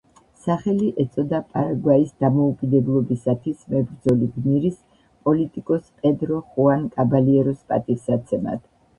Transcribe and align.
სახელი 0.43 0.85
ეწოდა 1.01 1.39
პარაგვაის 1.55 2.13
დამოუკიდებლობისათვის 2.23 3.59
მებრძოლი 3.73 4.29
გმირის, 4.37 4.79
პოლიტიკოს 5.29 5.83
პედრო 5.99 6.39
ხუან 6.55 6.87
კაბალიეროს 6.95 7.61
პატივსაცემად. 7.73 8.65